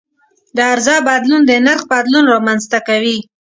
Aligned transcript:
د 0.55 0.57
عرضه 0.71 0.95
بدلون 1.07 1.41
د 1.45 1.51
نرخ 1.65 1.81
بدلون 1.91 2.25
رامنځته 2.33 2.79
کوي. 2.87 3.17